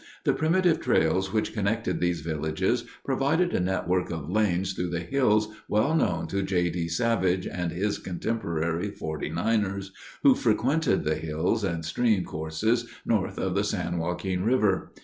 [0.23, 5.49] The primitive trails which connected these villages provided a network of lanes through the hills
[5.69, 6.71] well known to J.
[6.71, 6.87] D.
[6.87, 9.91] Savage and his contemporary forty niners
[10.23, 14.91] who frequented the hills and stream courses north of the San Joaquin River.